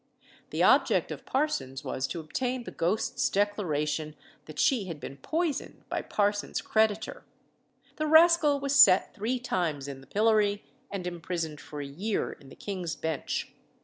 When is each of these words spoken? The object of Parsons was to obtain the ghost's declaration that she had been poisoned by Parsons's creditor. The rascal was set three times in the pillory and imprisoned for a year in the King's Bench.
The 0.49 0.63
object 0.63 1.11
of 1.11 1.27
Parsons 1.27 1.83
was 1.83 2.07
to 2.07 2.19
obtain 2.19 2.63
the 2.63 2.71
ghost's 2.71 3.29
declaration 3.29 4.15
that 4.45 4.57
she 4.57 4.85
had 4.85 4.99
been 4.99 5.17
poisoned 5.17 5.83
by 5.89 6.01
Parsons's 6.01 6.59
creditor. 6.63 7.23
The 7.97 8.07
rascal 8.07 8.59
was 8.59 8.73
set 8.75 9.13
three 9.13 9.37
times 9.37 9.87
in 9.87 10.01
the 10.01 10.07
pillory 10.07 10.63
and 10.89 11.05
imprisoned 11.05 11.61
for 11.61 11.81
a 11.81 11.85
year 11.85 12.31
in 12.31 12.49
the 12.49 12.55
King's 12.55 12.95
Bench. 12.95 13.53